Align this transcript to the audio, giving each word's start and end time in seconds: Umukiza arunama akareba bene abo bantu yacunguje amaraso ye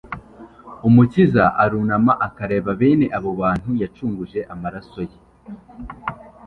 Umukiza 0.87 1.43
arunama 1.63 2.13
akareba 2.27 2.69
bene 2.79 3.05
abo 3.17 3.31
bantu 3.41 3.69
yacunguje 3.81 4.39
amaraso 4.53 4.99
ye 5.09 5.17